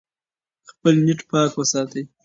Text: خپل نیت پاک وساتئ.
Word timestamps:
خپل 0.69 0.93
نیت 1.05 1.19
پاک 1.29 1.51
وساتئ. 1.57 2.03